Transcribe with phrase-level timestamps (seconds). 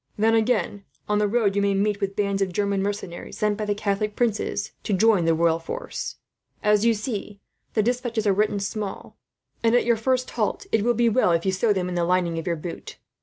[0.17, 3.65] "Then again, on the road you may meet with bands of German mercenaries, sent by
[3.65, 6.15] the Catholic princes to join the royal forces.
[6.63, 7.39] As you see,
[7.75, 9.19] the despatches are written small
[9.61, 12.03] and, at your first halt, it will be well if you sew them in the
[12.03, 12.97] lining of your boot.